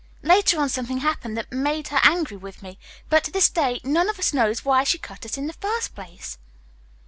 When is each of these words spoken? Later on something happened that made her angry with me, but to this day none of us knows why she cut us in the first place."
Later 0.23 0.59
on 0.59 0.67
something 0.67 1.01
happened 1.01 1.37
that 1.37 1.51
made 1.51 1.89
her 1.89 1.99
angry 2.01 2.35
with 2.35 2.63
me, 2.63 2.79
but 3.07 3.23
to 3.25 3.29
this 3.31 3.49
day 3.49 3.79
none 3.83 4.09
of 4.09 4.17
us 4.17 4.33
knows 4.33 4.65
why 4.65 4.83
she 4.83 4.97
cut 4.97 5.27
us 5.27 5.37
in 5.37 5.45
the 5.45 5.53
first 5.53 5.93
place." 5.93 6.39